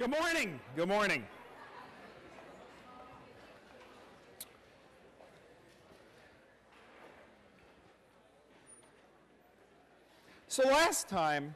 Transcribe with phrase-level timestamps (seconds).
[0.00, 0.58] Good morning.
[0.76, 1.26] Good morning.
[10.48, 11.54] So last time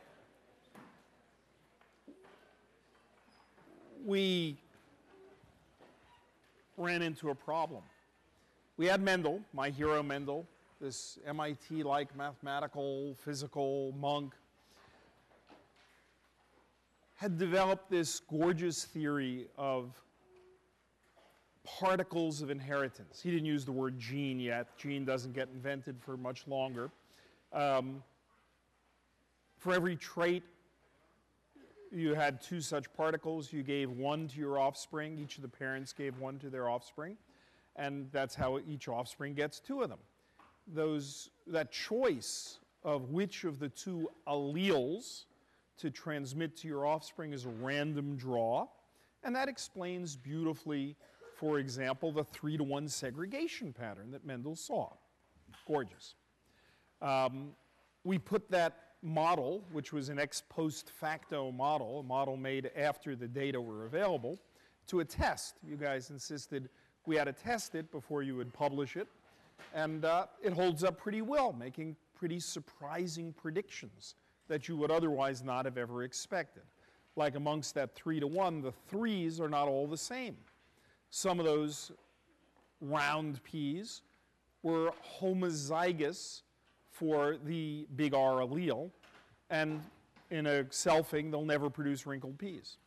[4.05, 4.59] we
[6.77, 7.83] ran into a problem.
[8.77, 10.47] We had Mendel, my hero Mendel,
[10.83, 14.35] this MIT like mathematical, physical monk,
[17.15, 19.91] had developed this gorgeous theory of
[21.65, 23.21] particles of inheritance.
[23.23, 26.91] He didn't use the word gene yet, gene doesn't get invented for much longer.
[27.53, 28.03] Um,
[29.59, 30.43] for every trait,
[31.91, 33.53] you had two such particles.
[33.53, 35.19] You gave one to your offspring.
[35.19, 37.17] Each of the parents gave one to their offspring.
[37.77, 40.01] And that's how each offspring gets two of them.
[40.67, 45.25] Those, that choice of which of the two alleles
[45.79, 48.67] to transmit to your offspring is a random draw.
[49.23, 50.97] And that explains beautifully,
[51.37, 54.93] for example, the three to one segregation pattern that Mendel saw.
[55.67, 56.15] Gorgeous.
[57.01, 57.51] Um,
[58.05, 63.17] we put that model, which was an ex post facto model, a model made after
[63.17, 64.39] the data were available,
[64.87, 65.57] to a test.
[65.67, 66.69] You guys insisted
[67.07, 69.09] we had to test it before you would publish it.
[69.75, 74.15] And uh, it holds up pretty well, making pretty surprising predictions
[74.49, 76.63] that you would otherwise not have ever expected.
[77.17, 80.37] Like amongst that three to one, the threes are not all the same.
[81.11, 81.93] Some of those
[82.81, 84.03] round peas
[84.63, 86.43] were homozygous
[86.91, 88.91] for the big R allele,
[89.51, 89.83] and
[90.31, 92.79] in a selfing, they'll never produce wrinkled peas.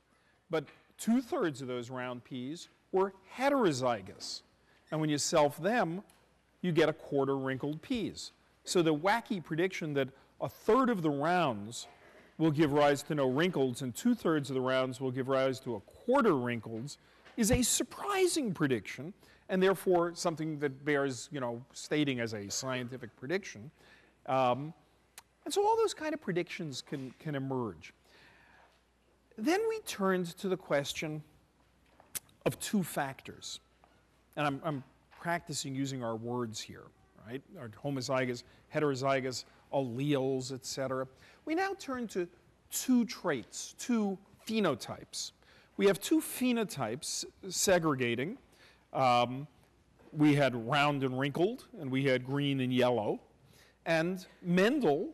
[0.50, 0.66] But
[0.98, 4.42] two thirds of those round peas were heterozygous.
[4.92, 6.02] And when you self them,
[6.62, 8.32] you get a quarter wrinkled peas.
[8.64, 10.10] So the wacky prediction that
[10.42, 11.88] a third of the rounds
[12.38, 15.60] will give rise to no wrinkles and two thirds of the rounds will give rise
[15.60, 16.98] to a quarter wrinkles
[17.36, 19.14] is a surprising prediction
[19.50, 23.72] and therefore something that bears you know stating as a scientific prediction.
[24.28, 24.74] Um,
[25.46, 27.94] and so all those kind of predictions can, can emerge.
[29.38, 31.24] Then we turned to the question
[32.46, 33.60] of two factors.
[34.36, 34.84] And i'm, I'm
[35.20, 36.84] practicing using our words here
[37.28, 37.42] right?
[37.60, 41.08] Our homozygous heterozygous alleles, etc.
[41.46, 42.28] We now turn to
[42.72, 44.18] two traits, two
[44.48, 45.32] phenotypes.
[45.78, 48.38] We have two phenotypes segregating.
[48.94, 49.48] Um,
[50.12, 53.20] we had round and wrinkled, and we had green and yellow.
[53.86, 55.10] And Mendel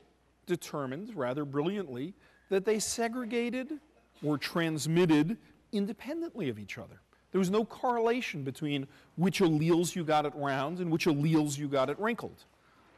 [0.46, 2.14] determined rather brilliantly
[2.50, 3.80] that they segregated
[4.24, 5.38] or transmitted
[5.72, 7.02] independently of each other.
[7.32, 11.68] There was no correlation between which alleles you got at round and which alleles you
[11.68, 12.46] got at wrinkled.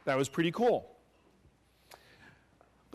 [0.04, 0.95] That was pretty cool.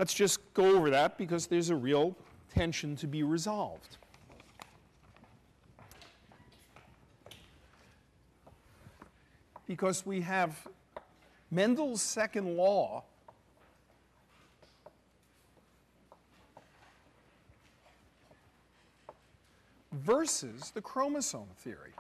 [0.02, 2.16] Let's just go over that because there's a real
[2.56, 3.98] tension to be resolved.
[9.68, 10.68] Because we have
[11.52, 13.04] Mendel's second law
[19.92, 21.94] versus the chromosome theory.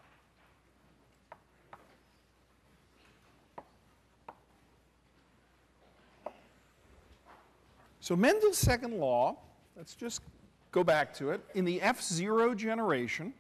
[8.03, 9.38] So Mendel's second law,
[9.78, 10.23] let's just
[10.72, 11.45] go back to it.
[11.53, 13.31] In the F0 generation,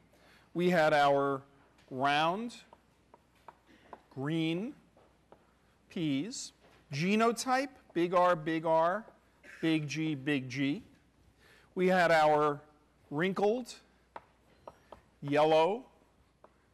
[0.53, 1.41] we had our
[1.89, 2.53] round
[4.11, 4.75] green
[5.89, 6.53] peas,
[6.93, 9.03] genotype, big R, big R,
[9.63, 10.83] big G, big G.
[11.73, 12.61] We had our
[13.09, 13.73] wrinkled
[15.23, 15.85] yellow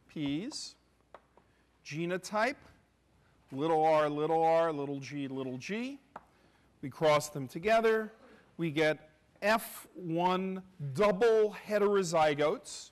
[0.08, 0.74] peas,
[1.86, 2.56] genotype,
[3.50, 5.98] little r, little r, little g, little g.
[6.82, 8.12] We cross them together.
[8.56, 9.10] We get
[9.42, 10.62] F1
[10.94, 12.90] double heterozygotes,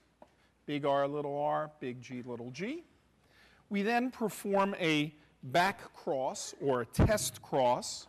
[0.65, 2.85] big R, little r, big G, little g.
[3.69, 8.07] We then perform a back cross or a test cross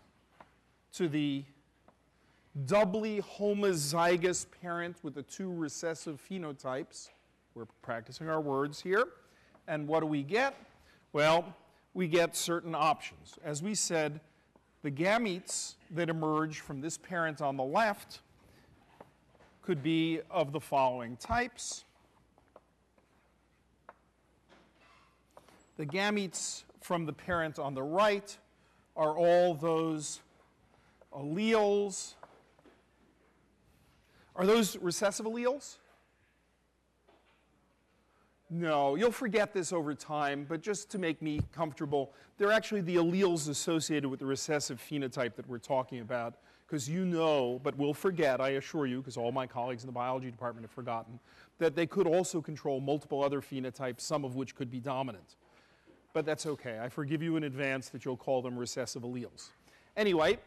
[0.94, 1.46] to the
[2.66, 7.10] doubly homozygous parent with the two recessive phenotypes.
[7.54, 9.07] We're practicing our words here.
[9.68, 10.56] And what do we get?
[11.13, 11.56] Well,
[11.94, 13.38] we get certain options.
[13.44, 14.19] As we said,
[14.88, 18.22] the gametes that emerge from this parent on the left
[19.62, 21.84] could be of the following types.
[25.75, 28.38] The gametes from the parent on the right
[28.95, 30.22] are all those
[31.13, 32.13] alleles.
[34.38, 35.80] Are those recessive alleles?
[38.50, 42.96] No, you'll forget this over time, but just to make me comfortable, they're actually the
[42.96, 46.36] alleles associated with the recessive phenotype that we're talking about.
[46.68, 49.94] because you know, but will forget, I assure you, because all my colleagues in the
[49.94, 51.20] biology department have forgotten,
[51.60, 55.38] that they could also control multiple other phenotypes, some of which could be dominant.
[56.14, 56.80] But that's okay.
[56.82, 59.50] I forgive you in advance that you'll call them recessive alleles.
[59.96, 60.40] Anyway,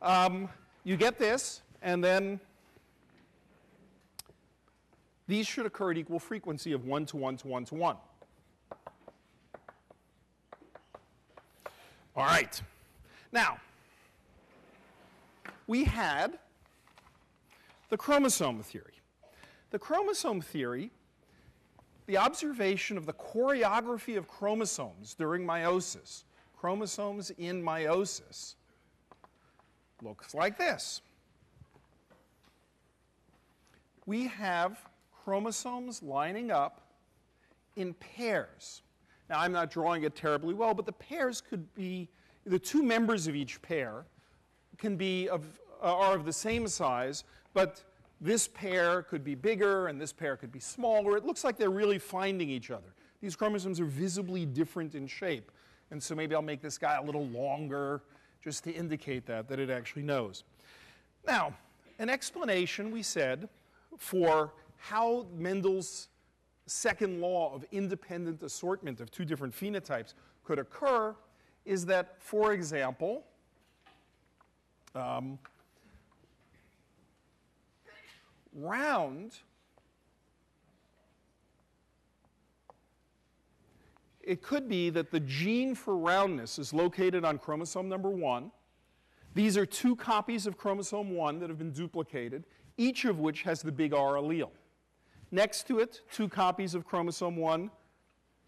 [0.00, 0.48] um,
[0.84, 2.38] you get this, and then
[5.28, 7.96] these should occur at equal frequency of 1 to 1 to 1 to 1.
[12.16, 12.60] All right.
[13.30, 13.58] Now,
[15.66, 16.38] we had
[17.90, 18.94] the chromosome theory.
[19.70, 20.90] The chromosome theory,
[22.06, 26.24] the observation of the choreography of chromosomes during meiosis,
[26.56, 28.54] chromosomes in meiosis,
[30.02, 31.02] looks like this.
[34.06, 34.87] We have
[35.28, 36.80] chromosomes lining up
[37.76, 38.80] in pairs.
[39.28, 42.08] Now, I'm not drawing it terribly well, but the pairs could be
[42.46, 44.06] the two members of each pair
[44.78, 45.44] can be of,
[45.82, 47.84] are of the same size, but
[48.22, 51.14] this pair could be bigger and this pair could be smaller.
[51.18, 52.94] It looks like they're really finding each other.
[53.20, 55.52] These chromosomes are visibly different in shape.
[55.90, 58.00] And so maybe I'll make this guy a little longer
[58.42, 60.44] just to indicate that, that it actually knows.
[61.26, 61.52] Now,
[61.98, 63.50] an explanation, we said,
[63.98, 66.08] for how Mendel's
[66.66, 70.14] second law of independent assortment of two different phenotypes
[70.44, 71.14] could occur
[71.64, 73.24] is that, for example,
[74.94, 75.38] um,
[78.54, 79.38] round
[84.28, 88.50] it could be that the gene for roundness is located on chromosome number one.
[89.34, 92.44] These are two copies of chromosome one that have been duplicated,
[92.76, 94.50] each of which has the big R allele.
[95.30, 97.70] Next to it, two copies of chromosome 1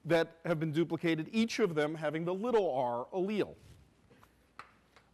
[0.07, 3.55] that have been duplicated, each of them having the little r allele.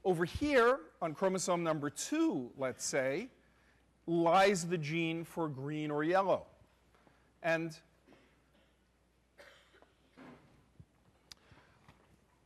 [0.05, 3.29] Over here, on chromosome number 2, let's say,
[4.07, 6.47] lies the gene for green or yellow.
[7.43, 7.77] And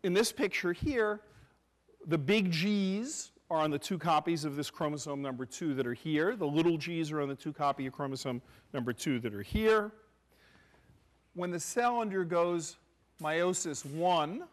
[0.03, 1.21] in this picture here,
[2.07, 5.95] the big G's are on the two copies of this chromosome number 2 that are
[5.95, 6.37] here.
[6.37, 8.41] The little g's are on the two copy of chromosome
[8.73, 9.91] number 2 that are here.
[11.35, 12.77] When the cell undergoes
[13.21, 14.45] meiosis 1,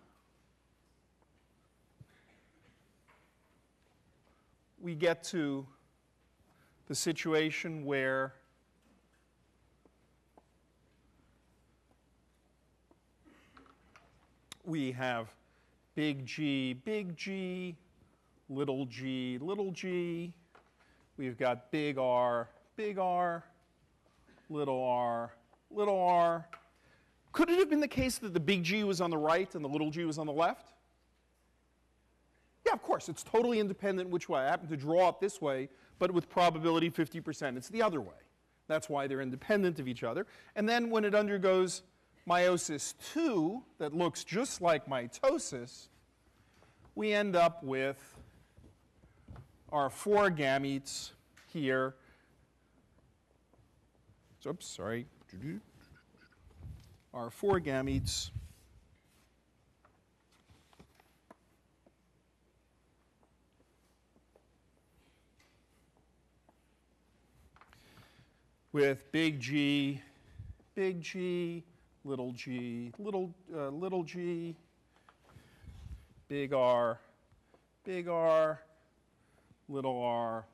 [4.81, 5.65] we get to
[6.87, 8.33] the situation where
[14.63, 15.27] we have
[15.95, 17.75] big G, big G,
[18.49, 20.33] little g, little g.
[21.17, 23.43] We've got big R, big R,
[24.49, 25.33] little r,
[25.71, 26.47] little r.
[27.31, 29.63] Could it have been the case that the big G was on the right and
[29.63, 30.73] the little g was on the left?
[32.65, 33.09] Yeah, of course.
[33.09, 34.41] It's totally independent which way.
[34.41, 35.69] I happen to draw it this way,
[35.99, 37.55] but with probability 50%.
[37.55, 38.15] It's the other way.
[38.67, 40.27] That's why they're independent of each other.
[40.55, 41.83] And then when it undergoes
[42.27, 45.87] meiosis 2, that looks just like mitosis,
[46.95, 48.16] we end up with
[49.71, 51.11] are four gametes
[51.51, 51.95] here.
[54.45, 55.05] Oops, sorry.
[57.13, 58.29] Are four gametes.
[68.71, 70.01] With big G,
[70.75, 71.63] big G,
[72.03, 74.55] little g, little, uh, little g,
[76.29, 76.99] big R,
[77.83, 78.61] big R,
[79.69, 80.45] little r,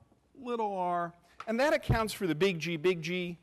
[0.42, 1.14] little r.
[1.48, 3.38] And that accounts for the big G, big G,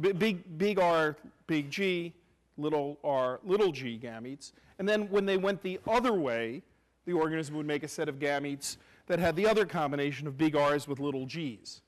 [0.00, 2.12] big, big R, big G,
[2.58, 4.52] little r, little g gametes.
[4.78, 6.62] And then when they went the other way,
[7.06, 10.54] the organism would make a set of gametes that had the other combination of big
[10.54, 11.80] R's with little g's.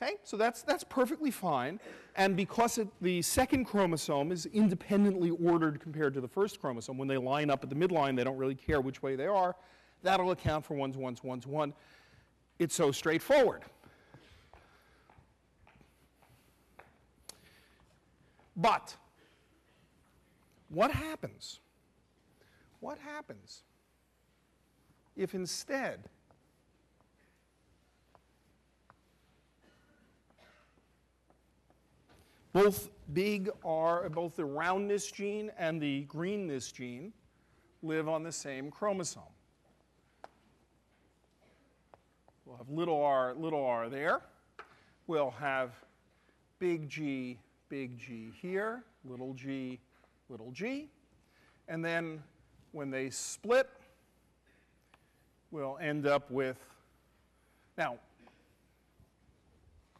[0.00, 1.80] Okay, so that's, that's perfectly fine.
[2.16, 7.08] And because it, the second chromosome is independently ordered compared to the first chromosome, when
[7.08, 9.54] they line up at the midline, they don't really care which way they are.
[10.02, 11.72] That'll account for one to one to one to one.
[12.62, 13.62] It's so straightforward.
[18.54, 18.94] But
[20.68, 21.58] what happens?
[22.78, 23.64] What happens
[25.16, 26.04] if instead
[32.52, 37.12] both big R, both the roundness gene and the greenness gene
[37.82, 39.22] live on the same chromosome?
[42.52, 44.20] We'll have little r, little r there.
[45.06, 45.70] We'll have
[46.58, 47.38] big G,
[47.70, 49.80] big G here, little g,
[50.28, 50.90] little g.
[51.68, 52.22] And then
[52.72, 53.70] when they split,
[55.50, 56.58] we'll end up with
[57.78, 57.96] Now,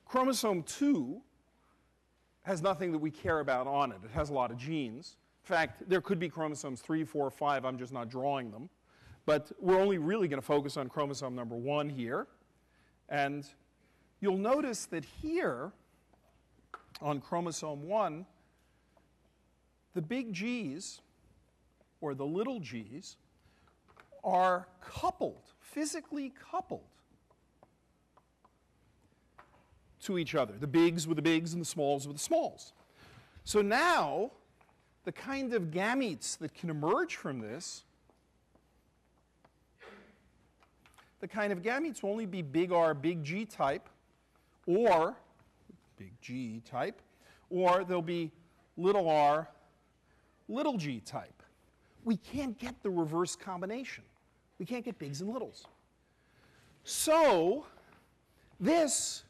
[0.05, 1.23] chromosome 2
[2.43, 3.99] has nothing that we care about on it.
[4.05, 5.17] It has a lot of genes.
[5.43, 7.65] In fact, there could be chromosomes 3, 4, 5.
[7.65, 8.69] I'm just not drawing them.
[9.25, 12.27] But we're only really going to focus on chromosome number 1 here.
[13.09, 13.47] And
[14.21, 15.73] you'll notice that here,
[17.01, 18.27] on chromosome 1,
[19.95, 21.01] the big G's,
[22.01, 23.17] or the little g's,
[24.25, 26.83] are coupled, physically coupled
[30.03, 30.55] to each other.
[30.59, 32.73] The bigs with the bigs and the smalls with the smalls.
[33.45, 34.33] So now,
[35.05, 37.85] the kind of gametes that can emerge from this,
[41.23, 43.89] the kind of gametes will only be big R, big G type,
[44.67, 45.17] or
[45.97, 47.01] big G type,
[47.49, 48.33] or they'll be
[48.77, 49.49] little r,
[50.49, 51.43] little g type.
[52.05, 54.03] We can't get the reverse combination.
[54.59, 55.67] We can't get bigs and littles.
[56.83, 57.67] So,
[58.59, 59.23] this,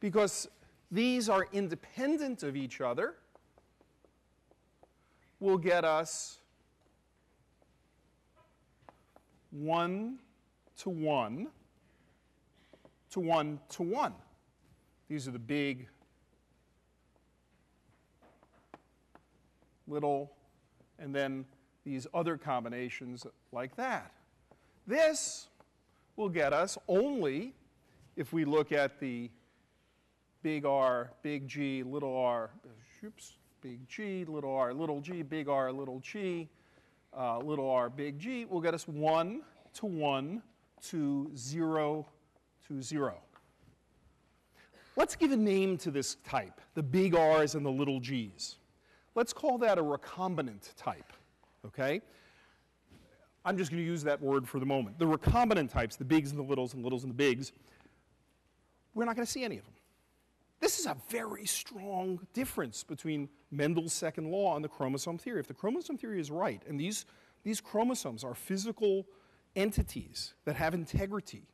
[0.00, 0.48] because
[0.90, 3.14] these are independent of each other,
[5.40, 6.40] will get us
[9.50, 10.18] 1
[10.78, 11.48] to 1
[13.10, 14.14] to 1 to 1.
[15.08, 15.86] These are the big,
[19.86, 20.32] little,
[20.98, 21.44] and then
[21.84, 24.12] these other combinations like that.
[24.86, 25.48] This
[26.16, 27.54] will get us only
[28.16, 29.30] if we look at the
[30.42, 32.50] big R, big G, little r,
[33.04, 36.48] oops, big G, little r, little g, big R, little g,
[37.16, 39.42] uh, little r, big G, will get us 1
[39.74, 40.42] to 1
[40.90, 42.06] to 0
[42.68, 43.14] to 0.
[44.96, 48.56] Let's give a name to this type, the big R's and the little g's.
[49.14, 51.12] Let's call that a recombinant type,
[51.66, 52.00] okay?
[53.44, 54.98] I'm just going to use that word for the moment.
[54.98, 57.52] The recombinant types, the bigs and the littles and littles and the bigs,
[58.94, 59.74] we're not going to see any of them.
[60.60, 65.40] This is a very strong difference between Mendel's second law and the chromosome theory.
[65.40, 67.04] If the chromosome theory is right, and these,
[67.42, 69.04] these chromosomes are physical
[69.56, 71.46] entities that have integrity,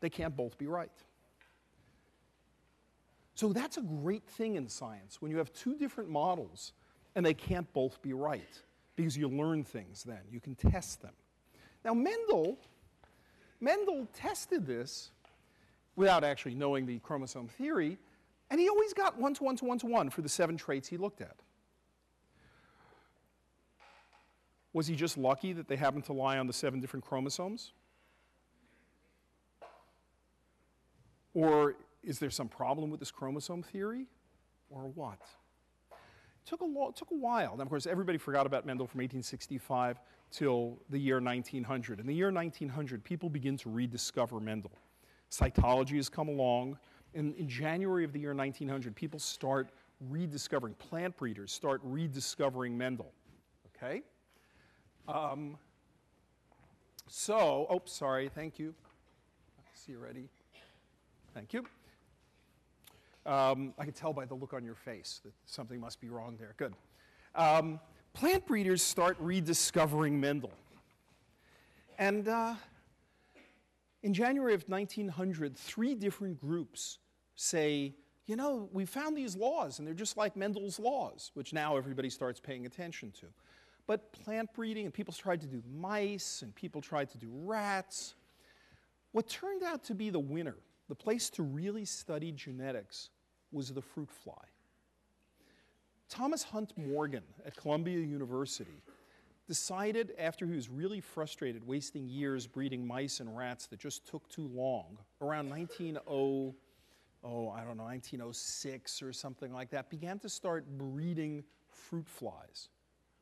[0.00, 0.90] they can't both be right.
[3.34, 6.72] So that's a great thing in science when you have two different models
[7.14, 8.60] and they can't both be right
[8.96, 10.20] because you learn things then.
[10.30, 11.14] You can test them.
[11.84, 12.58] Now, Mendel,
[13.60, 15.10] Mendel tested this
[15.96, 17.98] without actually knowing the chromosome theory,
[18.50, 20.88] and he always got one to one to one to one for the seven traits
[20.88, 21.36] he looked at.
[24.72, 27.72] Was he just lucky that they happened to lie on the seven different chromosomes?
[31.34, 34.06] Or is there some problem with this chromosome theory?
[34.68, 35.20] Or what?
[35.90, 37.56] It took a, lo- took a while.
[37.56, 40.00] Now, of course, everybody forgot about Mendel from 1865
[40.30, 42.00] till the year 1900.
[42.00, 44.72] In the year 1900, people begin to rediscover Mendel.
[45.30, 46.78] Cytology has come along.
[47.14, 49.70] In, in January of the year 1900, people start
[50.08, 53.12] rediscovering, plant breeders start rediscovering Mendel.
[53.76, 54.02] Okay?
[55.12, 55.56] Um,
[57.08, 58.74] so, oh, sorry, thank you.
[59.74, 60.28] See you ready.
[61.34, 61.64] Thank you.
[63.26, 66.36] Um, I can tell by the look on your face that something must be wrong
[66.38, 66.54] there.
[66.56, 66.74] Good.
[67.34, 67.80] Um,
[68.12, 70.52] plant breeders start rediscovering Mendel.
[71.98, 72.54] And uh,
[74.04, 76.98] in January of 1900, three different groups
[77.34, 77.94] say,
[78.26, 82.10] you know, we found these laws and they're just like Mendel's laws, which now everybody
[82.10, 83.26] starts paying attention to.
[83.90, 88.14] But plant breeding, and people tried to do mice, and people tried to do rats.
[89.10, 90.54] What turned out to be the winner
[90.88, 93.10] the place to really study genetics
[93.50, 94.44] was the fruit fly.
[96.08, 98.80] Thomas Hunt Morgan at Columbia University
[99.48, 104.28] decided, after he was really frustrated, wasting years breeding mice and rats that just took
[104.28, 106.54] too long, around 1900, oh,
[107.50, 112.68] I don't know, 1906 or something like that, began to start breeding fruit flies.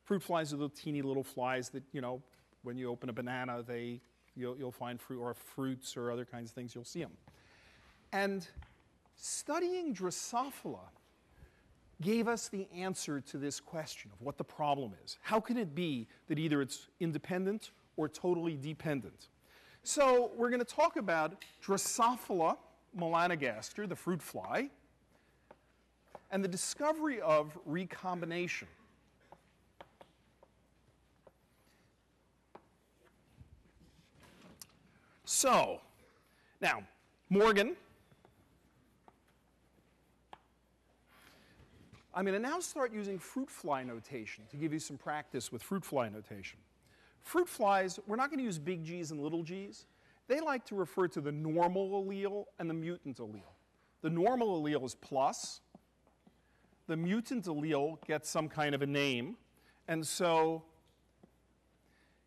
[0.09, 2.19] Fruit flies are the teeny little flies that, you know,
[2.63, 4.01] when you open a banana, they,
[4.35, 7.11] you'll, you'll find fruit, or fruits or other kinds of things, you'll see them.
[8.11, 8.47] And
[9.15, 10.89] studying Drosophila
[12.01, 15.19] gave us the answer to this question of what the problem is.
[15.21, 19.27] How can it be that either it's independent or totally dependent?
[19.83, 22.57] So we're going to talk about Drosophila
[22.97, 24.71] melanogaster, the fruit fly,
[26.31, 28.67] and the discovery of recombination.
[35.31, 35.79] So,
[36.59, 36.81] now,
[37.29, 37.75] Morgan
[42.15, 45.61] I'm going to now start using fruit fly notation to give you some practice with
[45.61, 46.57] fruit fly notation.
[47.21, 49.85] Fruit flies, we're not going to use big G's and little g's.
[50.27, 53.43] They like to refer to the normal allele and the mutant allele.
[54.01, 55.61] The normal allele is plus.
[56.87, 59.37] The mutant allele gets some kind of a name.
[59.87, 60.63] And so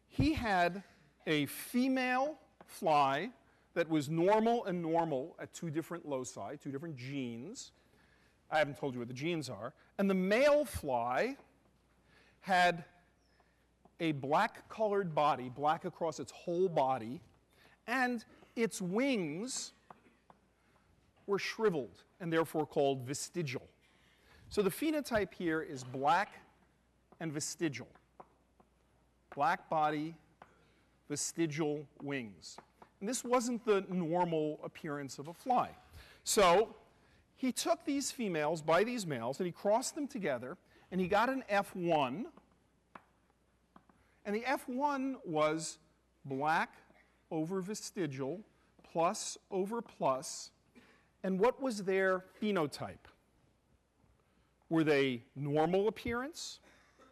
[0.06, 0.84] he had
[1.26, 2.38] a female
[2.72, 3.30] fly
[3.74, 7.72] that was normal and normal at two different loci, two different genes.
[8.50, 9.72] I haven't told you what the genes are.
[9.98, 11.36] And the male fly
[12.40, 12.84] had
[14.00, 17.20] a black colored body, black across its whole body,
[17.86, 18.24] and
[18.56, 19.72] its wings
[21.26, 23.66] were shriveled and therefore called vestigial.
[24.48, 26.34] So the phenotype here is black
[27.20, 27.88] and vestigial.
[29.34, 30.14] Black body,
[31.12, 32.56] vestigial wings.
[32.98, 35.68] And this wasn't the normal appearance of a fly.
[36.24, 36.74] So
[37.36, 40.56] he took these females by these males and he crossed them together
[40.90, 42.24] and he got an F1.
[44.24, 45.76] And the F1 was
[46.24, 46.76] black
[47.30, 48.40] over vestigial
[48.90, 50.50] plus over plus.
[51.24, 53.04] And what was their phenotype?
[54.70, 56.60] Were they normal appearance,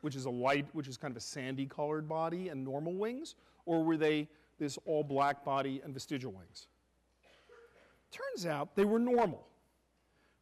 [0.01, 3.35] which is a light, which is kind of a sandy colored body and normal wings,
[3.67, 6.67] or were they this all black body and vestigial wings?
[8.11, 9.47] Turns out they were normal.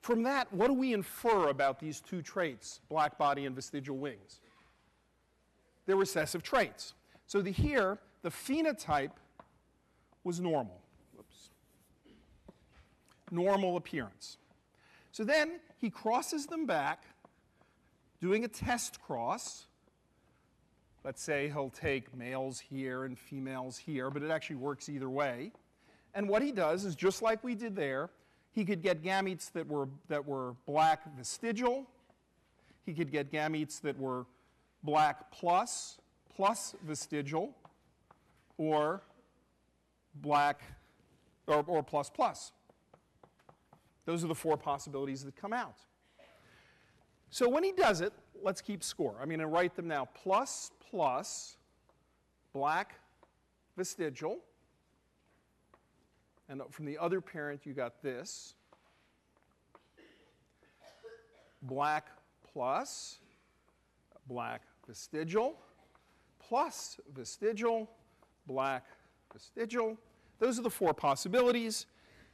[0.01, 4.41] From that, what do we infer about these two traits, black body and vestigial wings?
[5.87, 6.95] They're recessive traits.
[7.27, 9.13] So the, here, the phenotype
[10.25, 10.81] was normal.
[11.15, 11.51] Whoops.
[13.31, 14.39] Normal appearance.
[15.13, 17.05] So then he crosses them back,
[18.21, 19.67] doing a test cross.
[21.05, 25.53] Let's say he'll take males here and females here, but it actually works either way.
[26.15, 28.11] And what he does is just like we did there,
[28.53, 31.87] he could get gametes that were, that were black vestigial.
[32.85, 34.27] He could get gametes that were
[34.83, 35.99] black plus,
[36.35, 37.55] plus vestigial,
[38.57, 39.03] or
[40.17, 40.63] black,
[41.47, 42.53] or, or plus plus.
[44.05, 45.77] Those are the four possibilities that come out.
[47.31, 49.17] So when he does it, let's keep score.
[49.21, 51.57] I'm going to write them now plus, plus,
[52.53, 52.95] black,
[53.77, 54.39] vestigial.
[56.49, 58.55] And from the other parent, you got this
[61.63, 62.09] black
[62.53, 63.19] plus,
[64.27, 65.57] black vestigial,
[66.39, 67.91] plus vestigial,
[68.47, 68.87] black
[69.33, 69.97] vestigial.
[70.39, 71.87] Those are the four possibilities.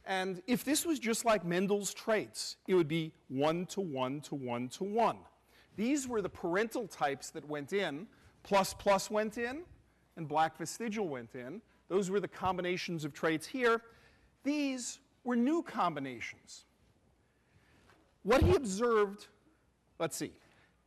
[0.05, 4.35] And if this was just like Mendel's traits, it would be 1 to 1 to
[4.35, 5.17] 1 to 1.
[5.75, 8.07] These were the parental types that went in.
[8.45, 9.63] Plus plus went in,
[10.17, 11.61] and black vestigial went in.
[11.87, 13.81] Those were the combinations of traits here.
[14.43, 16.65] These were new combinations.
[18.21, 19.27] What he observed,
[19.97, 20.31] let's see,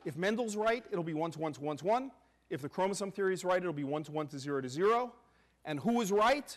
[0.05, 2.11] if Mendel's right, it'll be 1 to 1 to 1 to 1.
[2.49, 5.13] If the chromosome theory is right, it'll be 1 to 1 to 0 to 0.
[5.65, 6.57] And who was right?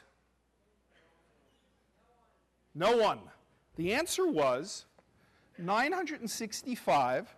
[2.76, 3.20] No one.
[3.76, 4.86] The answer was
[5.58, 7.36] 965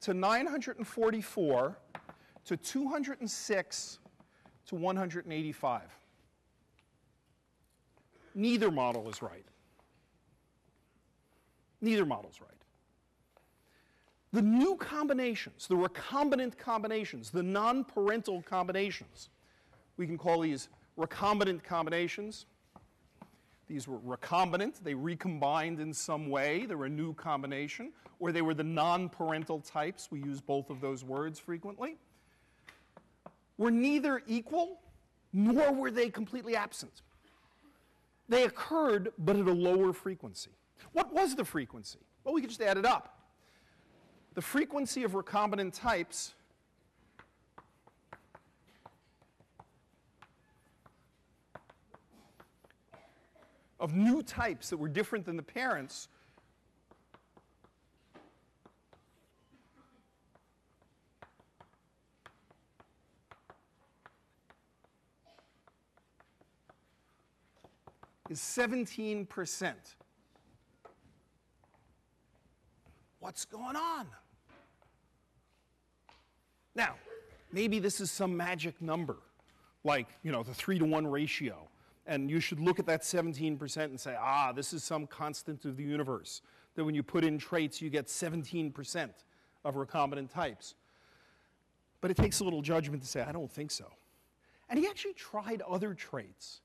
[0.00, 1.78] to 944
[2.44, 3.98] to 206
[4.66, 5.82] to 185.
[8.34, 9.44] Neither model is right.
[11.80, 12.50] Neither model is right.
[14.32, 19.30] The new combinations, the recombinant combinations, the non parental combinations,
[19.96, 22.46] we can call these recombinant combinations.
[23.68, 28.40] These were recombinant, they recombined in some way, they were a new combination, or they
[28.40, 30.08] were the non parental types.
[30.10, 31.96] We use both of those words frequently.
[33.58, 34.80] Were neither equal
[35.32, 37.02] nor were they completely absent.
[38.28, 40.50] They occurred, but at a lower frequency.
[40.92, 41.98] What was the frequency?
[42.24, 43.18] Well, we could just add it up.
[44.34, 46.34] The frequency of recombinant types
[53.80, 56.08] of new types that were different than the parents
[68.28, 69.74] is 17%.
[73.20, 74.06] What's going on?
[76.74, 76.94] Now,
[77.52, 79.16] maybe this is some magic number,
[79.82, 81.68] like, you know, the 3 to 1 ratio.
[82.08, 85.76] And you should look at that 17% and say, ah, this is some constant of
[85.76, 86.40] the universe.
[86.74, 89.10] That when you put in traits, you get 17%
[89.64, 90.74] of recombinant types.
[92.00, 93.84] But it takes a little judgment to say, I don't think so.
[94.70, 96.62] And he actually tried other traits.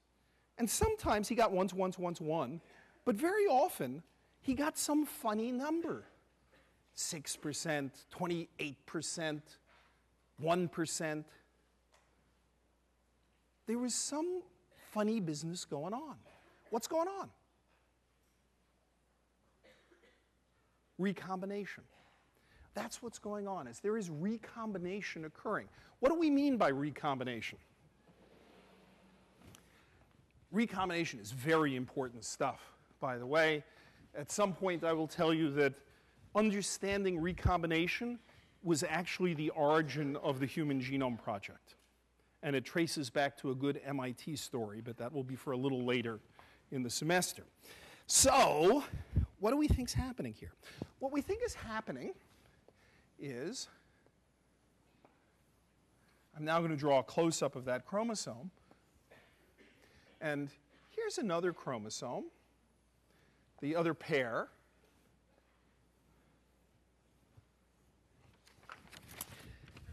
[0.57, 2.61] And sometimes he got one to one to one to one,
[3.03, 4.01] but very often
[4.39, 6.05] he got some funny number
[6.95, 9.41] 6%, 28%,
[10.41, 11.23] 1%.
[13.65, 14.43] there was some
[14.93, 16.15] funny business going on.
[16.69, 17.29] What's going on?
[20.99, 21.83] Recombination.
[22.75, 25.67] That's what's going on, is there is recombination occurring.
[25.99, 27.57] What do we mean by recombination?
[30.51, 32.61] Recombination is very important stuff,
[32.99, 33.63] by the way.
[34.15, 35.73] At some point, I will tell you that
[36.35, 38.19] understanding recombination
[38.63, 41.75] was actually the origin of the Human Genome Project.
[42.43, 45.57] And it traces back to a good MIT story, but that will be for a
[45.57, 46.19] little later
[46.71, 47.43] in the semester.
[48.05, 48.83] So,
[49.39, 50.51] what do we think is happening here?
[50.99, 52.13] What we think is happening
[53.17, 53.69] is
[56.35, 58.51] I'm now going to draw a close up of that chromosome.
[60.19, 60.49] And
[60.89, 62.25] here's another chromosome,
[63.61, 64.47] the other pair.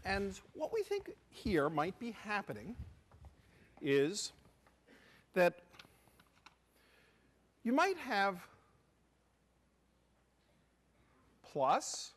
[0.05, 2.75] And what we think here might be happening
[3.81, 4.33] is
[5.33, 5.59] that
[7.63, 8.39] you might have
[11.51, 12.11] plus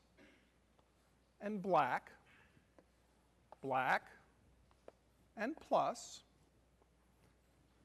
[1.40, 2.10] and black,
[3.62, 4.08] black
[5.36, 6.22] and plus,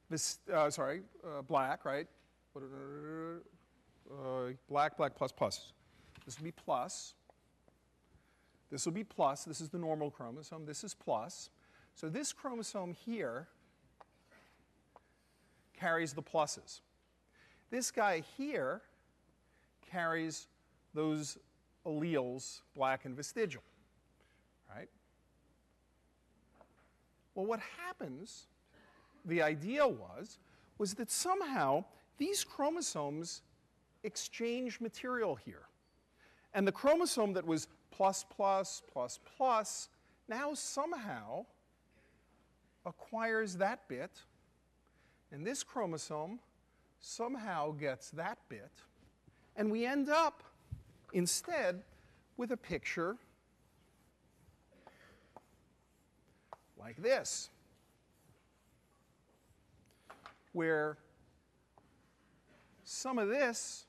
[0.08, 2.06] this, uh, sorry, uh, black, right?
[2.56, 2.60] Uh,
[4.68, 5.72] black, black, plus, plus.
[6.24, 7.14] This would be plus.
[8.70, 9.44] This will be plus.
[9.44, 10.64] This is the normal chromosome.
[10.64, 11.50] This is plus.
[11.94, 13.48] So this chromosome here
[15.78, 16.80] carries the pluses.
[17.70, 18.82] This guy here
[19.90, 20.46] carries
[20.94, 21.38] those
[21.86, 23.62] alleles, black and vestigial,
[24.74, 24.88] right?
[27.34, 28.46] Well, what happens,
[29.24, 30.38] the idea was,
[30.78, 31.84] was that somehow
[32.18, 33.42] these chromosomes
[34.04, 35.62] exchange material here.
[36.54, 37.68] And the chromosome that was
[38.00, 39.88] plus, plus, plus, plus,
[40.26, 41.44] now somehow
[42.86, 44.10] acquires that bit,
[45.30, 46.38] and this chromosome
[46.98, 48.70] somehow gets that bit,
[49.54, 50.42] and we end up
[51.12, 51.82] instead
[52.38, 53.18] with a picture
[56.78, 57.50] like this,
[60.54, 60.96] where
[62.82, 63.84] some of this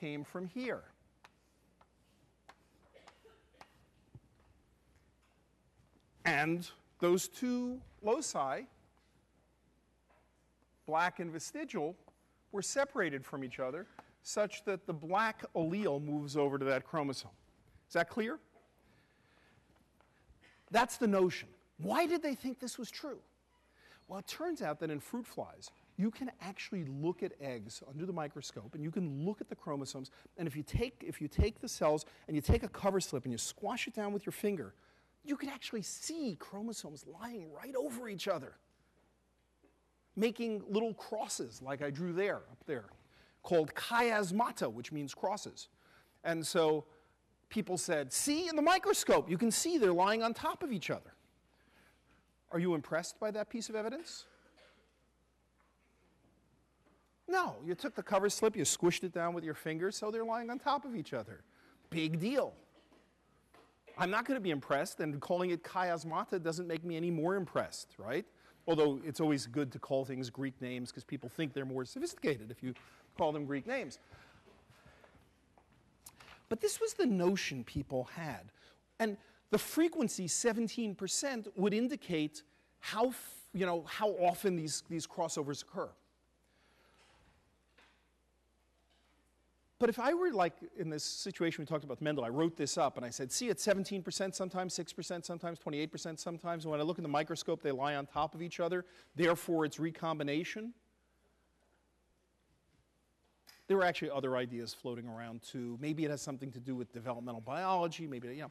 [0.00, 0.89] came from here.
[6.24, 6.68] And
[7.00, 8.62] those two loci,
[10.86, 11.96] black and vestigial,
[12.52, 13.86] were separated from each other
[14.22, 17.30] such that the black allele moves over to that chromosome.
[17.88, 18.38] Is that clear?
[20.70, 21.48] That's the notion.
[21.78, 23.18] Why did they think this was true?
[24.08, 28.06] Well, it turns out that in fruit flies, you can actually look at eggs under
[28.06, 30.10] the microscope and you can look at the chromosomes.
[30.36, 33.24] And if you take, if you take the cells and you take a cover slip
[33.24, 34.74] and you squash it down with your finger,
[35.24, 38.54] you could actually see chromosomes lying right over each other,
[40.16, 42.86] making little crosses like I drew there, up there
[43.42, 45.68] called chiasmata, which means crosses.
[46.24, 46.84] And so
[47.48, 50.90] people said, See, in the microscope, you can see they're lying on top of each
[50.90, 51.14] other.
[52.52, 54.26] Are you impressed by that piece of evidence?
[57.28, 60.24] No, you took the cover slip, you squished it down with your fingers, so they're
[60.24, 61.44] lying on top of each other.
[61.88, 62.54] Big deal.
[64.00, 67.36] I'm not going to be impressed, and calling it chiasmata doesn't make me any more
[67.36, 68.24] impressed, right?
[68.66, 72.50] Although it's always good to call things Greek names because people think they're more sophisticated
[72.50, 72.72] if you
[73.18, 73.98] call them Greek names.
[76.48, 78.50] But this was the notion people had.
[78.98, 79.18] And
[79.50, 82.42] the frequency, 17%, would indicate
[82.78, 83.12] how,
[83.52, 85.90] you know, how often these, these crossovers occur.
[89.80, 92.76] But if I were like in this situation we talked about Mendel, I wrote this
[92.76, 96.64] up and I said, see, it's 17%, sometimes 6%, sometimes 28%, sometimes.
[96.64, 98.84] And when I look in the microscope, they lie on top of each other.
[99.16, 100.74] Therefore, it's recombination.
[103.68, 105.78] There were actually other ideas floating around too.
[105.80, 108.50] Maybe it has something to do with developmental biology, maybe, you know.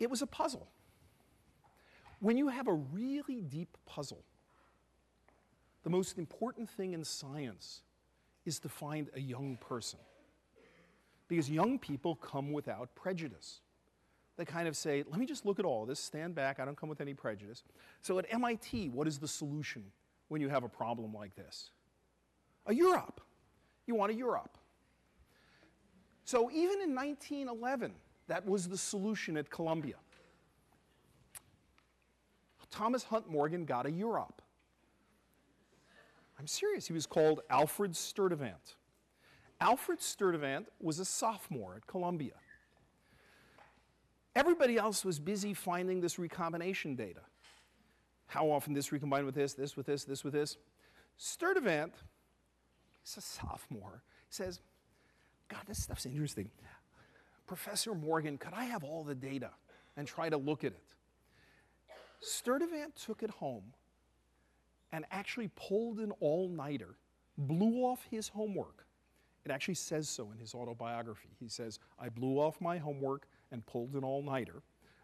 [0.00, 0.66] It was a puzzle.
[2.18, 4.24] When you have a really deep puzzle,
[5.84, 7.82] the most important thing in science
[8.44, 9.98] is to find a young person.
[11.28, 13.60] Because young people come without prejudice.
[14.36, 16.76] They kind of say, let me just look at all this, stand back, I don't
[16.76, 17.62] come with any prejudice.
[18.02, 19.84] So at MIT, what is the solution
[20.28, 21.70] when you have a problem like this?
[22.66, 23.18] A UROP.
[23.86, 24.48] you want a UROP.
[26.24, 27.92] So even in 1911,
[28.28, 29.96] that was the solution at Columbia.
[32.70, 34.39] Thomas Hunt Morgan got a UROP.
[36.40, 36.86] I'm serious.
[36.86, 38.76] He was called Alfred Sturtevant.
[39.60, 42.32] Alfred Sturtevant was a sophomore at Columbia.
[44.34, 47.20] Everybody else was busy finding this recombination data.
[48.28, 50.56] how often this recombined with this, this with this, this with this.
[51.18, 51.92] Sturtevant,
[53.02, 54.60] he's a sophomore, says,
[55.48, 56.48] God, this stuff's interesting.
[57.48, 59.50] Professor Morgan, could I have all the data
[59.96, 60.84] and try to look at it?
[62.20, 63.74] Sturtevant took it home
[64.92, 66.96] and actually pulled an all nighter,
[67.38, 68.86] blew off his homework.
[69.44, 71.30] It actually says so in his autobiography.
[71.38, 74.62] He says, I blew off my homework and pulled an all nighter.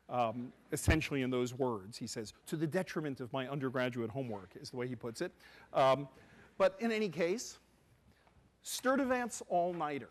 [0.09, 4.71] Um, essentially, in those words, he says, to the detriment of my undergraduate homework, is
[4.71, 5.33] the way he puts it.
[5.73, 6.09] Um,
[6.59, 7.59] but in any case,
[8.63, 10.11] Sturtevant's all nighter,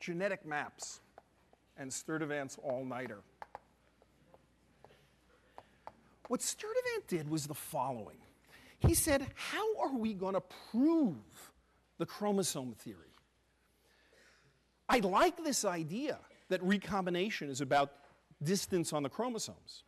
[0.00, 1.00] genetic maps,
[1.76, 3.18] and Sturtevant's all nighter.
[6.28, 8.18] What Sturtevant did was the following.
[8.78, 11.16] He said, How are we going to prove
[11.98, 13.14] the chromosome theory?
[14.88, 17.92] I like this idea that recombination is about
[18.42, 19.84] distance on the chromosomes.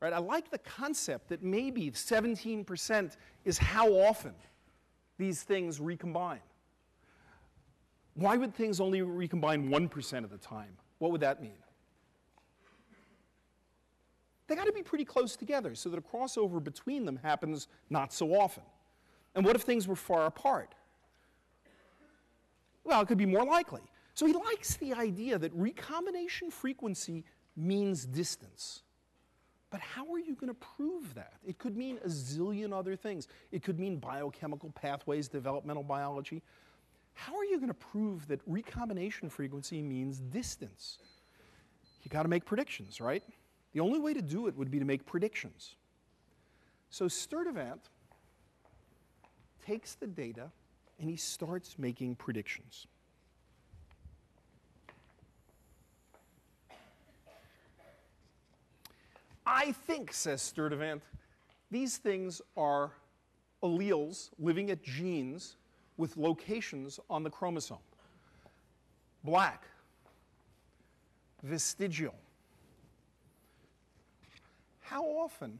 [0.00, 0.12] Right?
[0.12, 4.34] I like the concept that maybe 17% is how often
[5.16, 6.40] these things recombine.
[8.14, 10.76] Why would things only recombine 1% of the time?
[10.98, 11.52] What would that mean?
[14.52, 18.12] They got to be pretty close together so that a crossover between them happens not
[18.12, 18.64] so often.
[19.34, 20.74] And what if things were far apart?
[22.84, 23.80] Well, it could be more likely.
[24.12, 27.24] So he likes the idea that recombination frequency
[27.56, 28.82] means distance.
[29.70, 31.32] But how are you going to prove that?
[31.46, 33.28] It could mean a zillion other things.
[33.52, 36.42] It could mean biochemical pathways, developmental biology.
[37.14, 40.98] How are you going to prove that recombination frequency means distance?
[42.02, 43.22] You got to make predictions, right?
[43.72, 45.76] The only way to do it would be to make predictions.
[46.90, 47.80] So Sturtevant
[49.64, 50.50] takes the data
[51.00, 52.86] and he starts making predictions.
[59.46, 61.02] I think, says Sturtevant,
[61.70, 62.92] these things are
[63.62, 65.56] alleles living at genes
[65.96, 67.78] with locations on the chromosome.
[69.24, 69.64] Black,
[71.42, 72.14] vestigial.
[74.92, 75.58] How often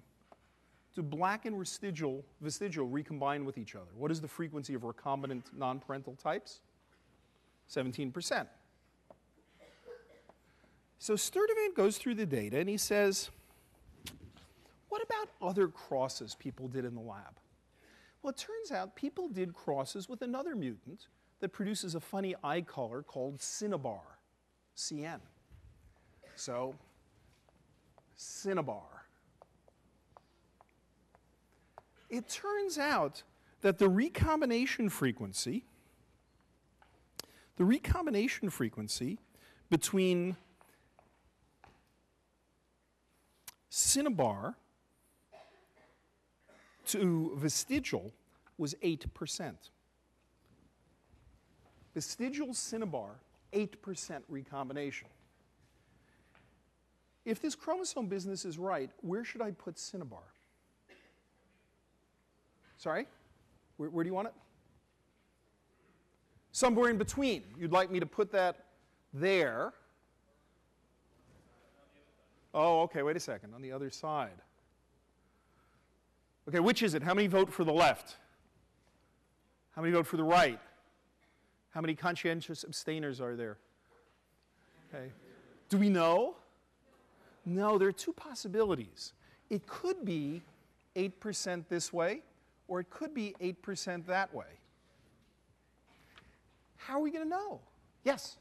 [0.94, 3.88] do black and vestigial, vestigial recombine with each other?
[3.96, 6.60] What is the frequency of recombinant non-parental types?
[7.70, 8.46] 17%.
[10.98, 13.30] So Sturtevant goes through the data and he says,
[14.90, 17.38] what about other crosses people did in the lab?
[18.22, 21.06] Well, it turns out people did crosses with another mutant
[21.40, 24.02] that produces a funny eye color called cinnabar,
[24.76, 25.20] CN.
[26.36, 26.74] So,
[28.14, 28.91] cinnabar.
[32.12, 33.22] It turns out
[33.62, 35.64] that the recombination frequency,
[37.56, 39.18] the recombination frequency
[39.70, 40.36] between
[43.70, 44.56] cinnabar
[46.88, 48.12] to vestigial
[48.58, 49.54] was 8%.
[51.94, 53.20] Vestigial cinnabar,
[53.54, 55.08] 8% recombination.
[57.24, 60.31] If this chromosome business is right, where should I put cinnabar?
[62.82, 63.06] Sorry?
[63.76, 64.34] Where, where do you want it?
[66.50, 67.44] Somewhere in between.
[67.56, 68.56] You'd like me to put that
[69.14, 69.72] there.
[72.52, 73.54] Oh, okay, wait a second.
[73.54, 74.34] On the other side.
[76.48, 77.04] Okay, which is it?
[77.04, 78.16] How many vote for the left?
[79.76, 80.58] How many vote for the right?
[81.70, 83.58] How many conscientious abstainers are there?
[84.92, 85.12] Okay.
[85.68, 86.34] Do we know?
[87.46, 89.12] No, there are two possibilities.
[89.50, 90.42] It could be
[90.96, 92.22] 8% this way,
[92.72, 94.46] or it could be 8% that way.
[96.78, 97.60] How are we going to know?
[98.02, 98.38] Yes?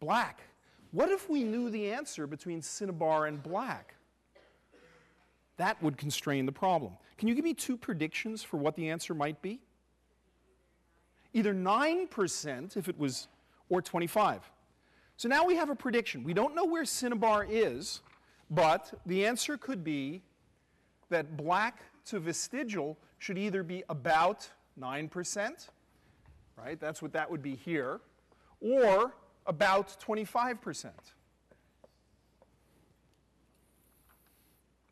[0.00, 0.42] Black.
[0.90, 3.94] What if we knew the answer between cinnabar and black?
[5.56, 6.92] That would constrain the problem.
[7.16, 9.60] Can you give me two predictions for what the answer might be?
[11.32, 13.28] Either 9% if it was,
[13.70, 14.42] or 25.
[15.16, 16.22] So now we have a prediction.
[16.22, 18.02] We don't know where cinnabar is,
[18.50, 20.20] but the answer could be
[21.12, 24.48] that black to vestigial should either be about
[24.78, 25.68] 9%,
[26.56, 26.80] right?
[26.80, 28.00] That's what that would be here,
[28.60, 29.14] or
[29.46, 30.90] about 25%.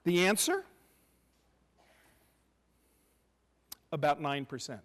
[0.05, 0.65] The answer?
[3.93, 4.79] About 9%.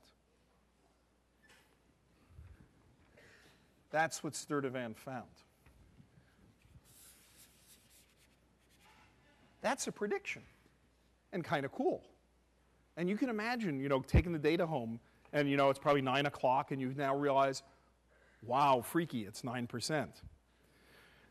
[3.92, 5.24] That's what Sturtevant found.
[9.62, 10.42] That's a prediction
[11.36, 12.02] and kind of cool.
[12.98, 15.00] And you can imagine, you know, taking the data home
[15.34, 17.62] and, you know, it's probably 9 o'clock and you now realize,
[18.42, 20.08] wow, freaky, it's 9%.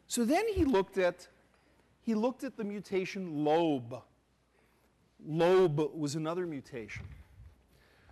[0.07, 1.27] So then he looked at
[2.03, 4.03] he looked at the mutation lobe.
[5.27, 7.07] Lobe was another mutation.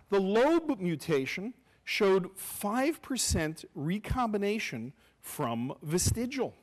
[0.09, 1.53] The lobe mutation
[1.83, 6.55] showed 5% recombination from vestigial.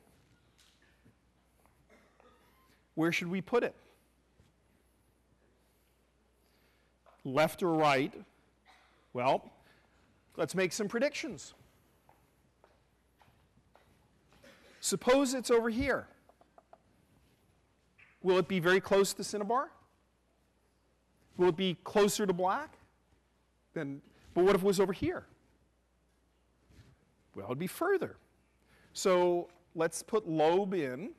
[2.95, 3.75] Where should we put it?
[7.23, 8.13] Left or right?
[9.13, 9.51] Well,
[10.37, 11.53] let's make some predictions.
[14.79, 16.07] Suppose it's over here.
[18.23, 19.69] Will it be very close to cinnabar?
[21.37, 22.77] Will it be closer to black?
[23.73, 24.01] Then,
[24.33, 25.25] but what if it was over here?
[27.35, 28.17] Well, it'd be further.
[28.93, 31.11] So let's put lobe in.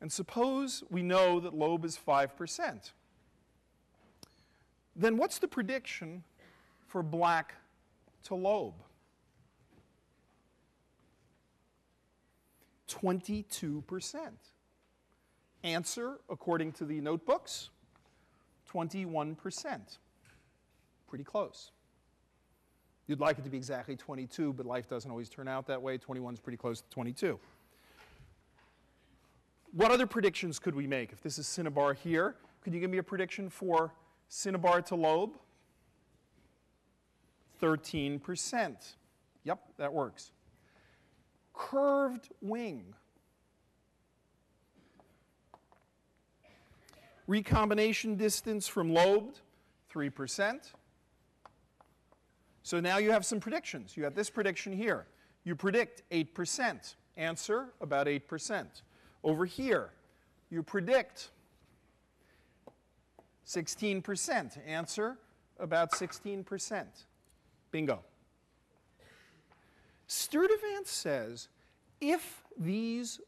[0.00, 2.92] And suppose we know that lobe is 5%.
[4.98, 6.24] Then what's the prediction
[6.88, 7.54] for black
[8.24, 8.74] to lobe?
[12.88, 14.18] 22%.
[15.62, 17.70] Answer, according to the notebooks,
[18.72, 19.98] 21%.
[21.08, 21.70] Pretty close.
[23.06, 25.96] You'd like it to be exactly 22, but life doesn't always turn out that way.
[25.96, 27.38] 21 is pretty close to 22.
[29.72, 31.12] What other predictions could we make?
[31.12, 33.92] If this is cinnabar here, could you give me a prediction for
[34.28, 35.38] cinnabar to lobe?
[37.60, 38.94] 13%.
[39.44, 40.32] Yep, that works.
[41.54, 42.94] Curved wing.
[47.26, 49.40] Recombination distance from lobed,
[49.92, 50.72] 3%.
[52.62, 53.96] So now you have some predictions.
[53.96, 55.06] You have this prediction here.
[55.44, 56.94] You predict 8%.
[57.16, 58.66] Answer, about 8%.
[59.24, 59.90] Over here,
[60.50, 61.30] you predict
[63.48, 64.58] 16%.
[64.66, 65.16] Answer,
[65.58, 66.84] about 16%.
[67.70, 68.00] Bingo.
[70.06, 71.48] Sturtevant says
[72.00, 73.20] if these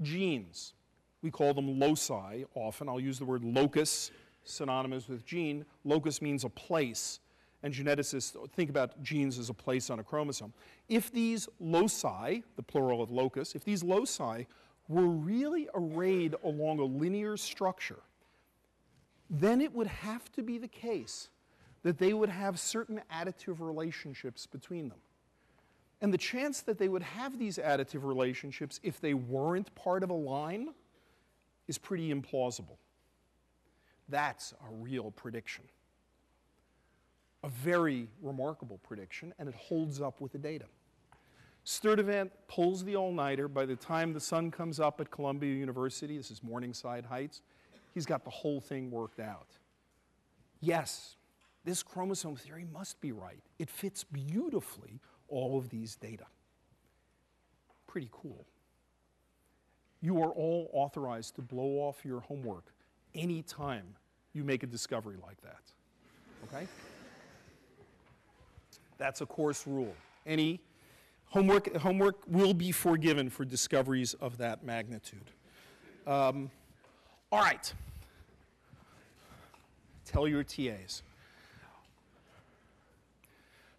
[0.00, 0.74] genes,
[1.22, 4.10] we call them loci often, I'll use the word locus,
[4.44, 5.64] synonymous with gene.
[5.84, 7.20] Locus means a place,
[7.62, 10.52] and geneticists think about genes as a place on a chromosome.
[10.88, 14.44] If these loci, the plural of locus, if these loci
[14.88, 18.00] were really arrayed along a linear structure,
[19.30, 21.28] then it would have to be the case
[21.82, 24.98] that they would have certain additive relationships between them.
[26.00, 30.10] And the chance that they would have these additive relationships if they weren't part of
[30.10, 30.68] a line
[31.66, 32.76] is pretty implausible.
[34.08, 35.64] That's a real prediction.
[37.42, 40.66] A very remarkable prediction, and it holds up with the data.
[41.64, 43.48] Sturtevant pulls the all nighter.
[43.48, 47.40] By the time the sun comes up at Columbia University, this is Morningside Heights,
[47.94, 49.48] he's got the whole thing worked out.
[50.60, 51.16] Yes,
[51.64, 53.42] this chromosome theory must be right.
[53.58, 56.26] It fits beautifully all of these data.
[57.86, 58.44] Pretty cool.
[60.00, 62.66] You are all authorized to blow off your homework
[63.14, 63.84] anytime
[64.34, 65.62] you make a discovery like that.
[66.44, 66.66] Okay?
[68.98, 69.94] That's a course rule.
[70.26, 70.60] Any
[71.26, 75.30] homework, homework will be forgiven for discoveries of that magnitude.
[76.06, 76.50] Um,
[77.34, 77.74] all right.
[80.06, 81.02] Tell your TAs.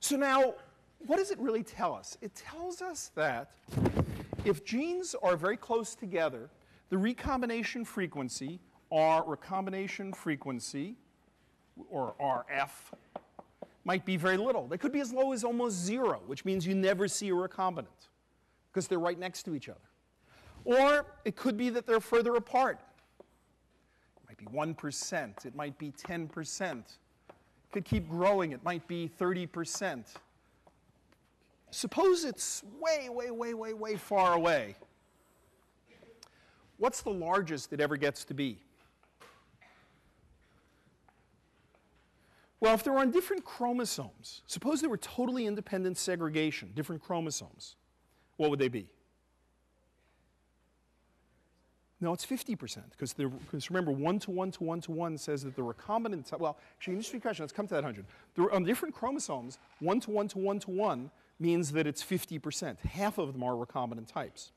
[0.02, 0.56] So now,
[1.08, 2.18] what does it really tell us?
[2.22, 3.52] It tells us that
[4.44, 6.50] if genes are very close together,
[6.90, 8.60] the recombination frequency,
[8.92, 10.96] R recombination frequency,
[11.90, 12.72] or RF,
[13.86, 14.68] might be very little.
[14.68, 18.10] They could be as low as almost zero, which means you never see a recombinant
[18.70, 19.80] because they're right next to each other.
[20.66, 22.82] Or it could be that they're further apart.
[24.42, 26.78] Might be 1%, it might be 10%.
[26.78, 26.86] It
[27.72, 30.06] could keep growing, it might be 30%.
[31.72, 34.76] Suppose it's way, way, way, way, way far away.
[36.78, 38.60] What's the largest it ever gets to be?
[42.60, 47.76] Well, if they were on different chromosomes, suppose they were totally independent segregation, different chromosomes,
[48.38, 48.88] what would they be?
[52.06, 55.64] No, it's 50%, because remember, 1 to 1 to 1 to 1 says that the
[55.64, 58.06] recombinant, well, actually, interesting question, let's come to that 100.
[58.36, 62.78] The, on different chromosomes, 1 to 1 to 1 to 1 means that it's 50%.
[62.82, 64.52] Half of them are recombinant types.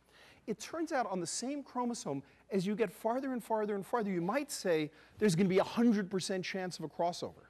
[0.46, 4.10] It turns out on the same chromosome, as you get farther and farther and farther,
[4.10, 7.46] you might say there's going to be a 100% chance of a crossover.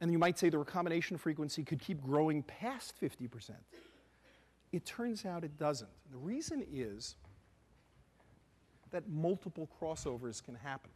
[0.00, 3.50] And you might say the recombination frequency could keep growing past 50%.
[4.70, 5.90] It turns out it doesn't.
[6.12, 7.16] The reason is
[8.90, 10.90] that multiple crossovers can happen.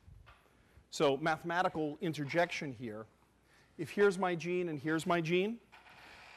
[0.90, 3.07] So, mathematical interjection here
[3.78, 5.59] if here's my gene and here's my gene,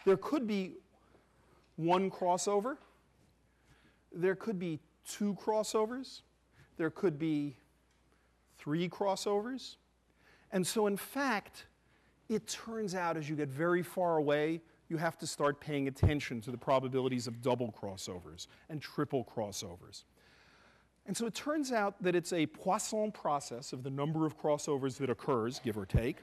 [0.05, 0.73] there could be
[1.75, 2.77] one crossover,
[4.11, 6.21] there could be two crossovers,
[6.77, 7.55] there could be
[8.57, 9.75] three crossovers.
[10.51, 11.67] And so, in fact,
[12.29, 16.41] it turns out as you get very far away, you have to start paying attention
[16.41, 20.03] to the probabilities of double crossovers and triple crossovers.
[21.07, 24.97] And so it turns out that it's a Poisson process of the number of crossovers
[24.97, 26.17] that occurs, give or take,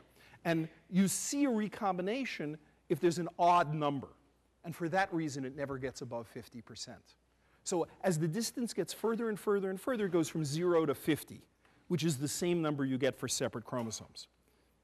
[0.44, 2.58] and you see a recombination
[2.90, 4.08] if there's an odd number.
[4.62, 6.90] And for that reason, it never gets above 50%.
[7.64, 10.94] So as the distance gets further and further and further, it goes from 0 to
[10.94, 11.40] 50,
[11.88, 14.28] which is the same number you get for separate chromosomes.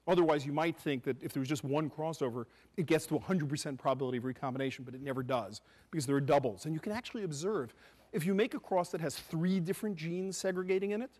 [0.07, 2.45] Otherwise, you might think that if there was just one crossover,
[2.75, 6.65] it gets to 100% probability of recombination, but it never does because there are doubles.
[6.65, 7.75] And you can actually observe
[8.11, 11.11] if you make a cross that has three different genes segregating in it,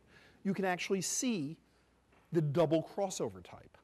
[0.44, 1.58] you can actually see
[2.32, 3.78] the double crossover type.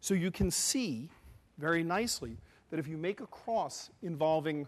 [0.00, 1.10] So you can see
[1.58, 2.36] very nicely
[2.70, 4.66] that if you make a cross involving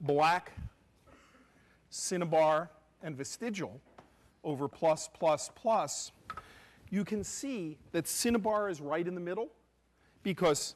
[0.00, 0.52] black,
[1.90, 2.70] cinnabar,
[3.02, 3.80] and vestigial
[4.44, 6.12] over plus, plus, plus,
[6.90, 9.48] you can see that cinnabar is right in the middle
[10.22, 10.74] because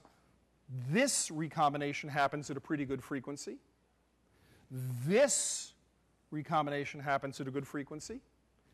[0.90, 3.58] this recombination happens at a pretty good frequency.
[4.70, 5.72] This
[6.30, 8.20] recombination happens at a good frequency,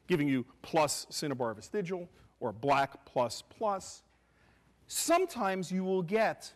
[0.07, 2.09] giving you plus cinnabar vestigial
[2.41, 4.03] or black plus plus.
[4.89, 6.53] Sometimes you will get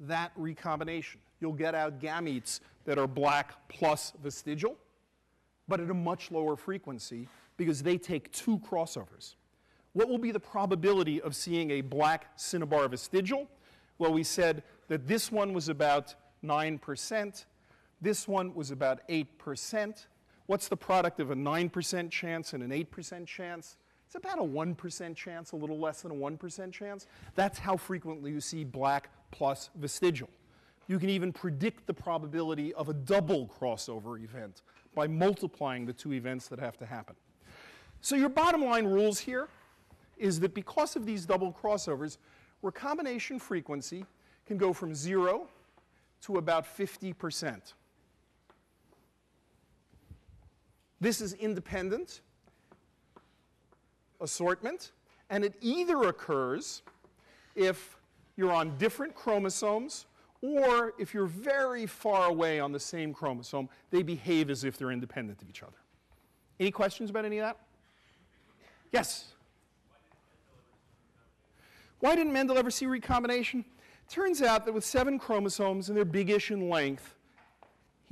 [0.00, 1.20] that recombination.
[1.40, 4.76] You'll get out gametes that are black plus vestigial,
[5.68, 9.34] but at a much lower frequency because they take two crossovers.
[9.92, 13.48] What will be the probability of seeing a black cinnabar vestigial?
[13.98, 16.14] Well, we said that this one was about
[16.44, 17.44] 9%,
[18.04, 20.06] this one was about 8%.
[20.46, 23.76] What's the product of a 9% chance and an 8% chance?
[24.06, 27.06] It's about a 1% chance, a little less than a 1% chance.
[27.34, 30.28] That's how frequently you see black plus vestigial.
[30.86, 34.62] You can even predict the probability of a double crossover event
[34.94, 37.16] by multiplying the two events that have to happen.
[38.02, 39.48] So, your bottom line rules here
[40.18, 42.18] is that because of these double crossovers,
[42.60, 44.04] recombination frequency
[44.46, 45.48] can go from zero
[46.20, 47.72] to about 50%.
[51.04, 52.22] This is independent
[54.22, 54.92] assortment,
[55.28, 56.80] and it either occurs
[57.54, 57.98] if
[58.38, 60.06] you're on different chromosomes
[60.40, 64.92] or if you're very far away on the same chromosome, they behave as if they're
[64.92, 65.76] independent of each other.
[66.58, 67.58] Any questions about any of that?
[68.90, 69.34] Yes?
[72.00, 73.66] Why didn't Mendel ever see recombination?
[74.08, 77.14] Turns out that with seven chromosomes and they're biggish in length,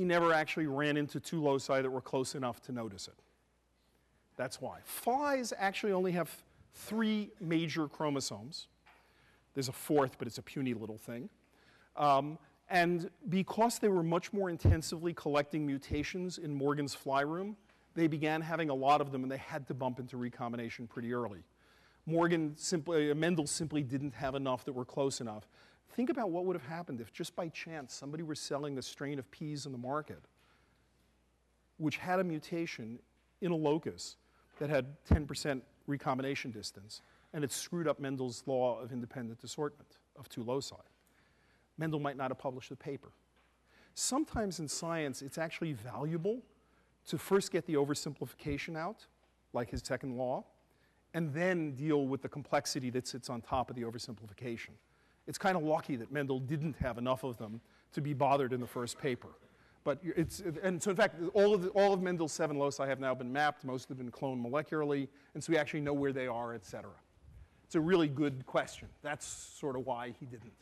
[0.03, 3.15] he never actually ran into two loci that were close enough to notice it.
[4.37, 4.81] That's why.
[4.85, 6.29] Flies actually only have
[6.75, 8.67] three major chromosomes.
[9.55, 11.29] There's a fourth, but it's a puny little thing.
[11.97, 12.37] Um,
[12.69, 17.57] and because they were much more intensively collecting mutations in Morgan's fly room,
[17.95, 21.15] they began having a lot of them and they had to bump into recombination pretty
[21.15, 21.45] early.
[22.07, 25.47] Morgan simply, Mendel simply didn't have enough that were close enough.
[25.95, 29.19] Think about what would have happened if just by chance somebody were selling a strain
[29.19, 30.23] of peas in the market
[31.83, 32.99] which had a mutation
[33.41, 34.17] in a locus
[34.59, 40.29] that had 10% recombination distance, and it screwed up Mendel's law of independent assortment of
[40.29, 40.77] two loci.
[41.79, 43.11] Mendel might not have published the paper.
[43.95, 46.43] Sometimes in science, it's actually valuable
[47.09, 49.05] to first get the oversimplification out,
[49.53, 50.45] like his second law,
[51.15, 54.71] and then deal with the complexity that sits on top of the oversimplification.
[55.27, 57.61] It's kind of lucky that Mendel didn't have enough of them
[57.93, 59.29] to be bothered in the first paper.
[59.85, 63.01] But it's, and so in fact, all of, the, all of Mendel's seven loci have
[63.01, 63.65] now been mapped.
[63.65, 66.93] Most have been cloned molecularly, and so we actually know where they are, et cetera.
[67.65, 68.89] It's a really good question.
[69.03, 70.53] That's sort of why he didn't.